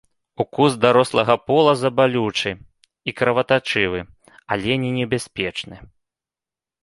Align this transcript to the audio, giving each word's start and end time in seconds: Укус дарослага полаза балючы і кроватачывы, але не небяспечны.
Укус 0.43 0.71
дарослага 0.83 1.33
полаза 1.49 1.89
балючы 1.99 2.51
і 3.11 3.13
кроватачывы, 3.19 3.99
але 4.55 4.71
не 4.85 4.89
небяспечны. 4.97 5.77